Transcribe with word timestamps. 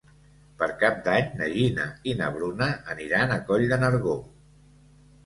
Per 0.59 0.67
Cap 0.83 0.95
d'Any 1.07 1.27
na 1.41 1.49
Gina 1.55 1.85
i 2.11 2.15
na 2.21 2.29
Bruna 2.37 2.71
aniran 2.95 3.35
a 3.37 3.39
Coll 3.51 3.67
de 3.75 3.79
Nargó. 3.85 4.15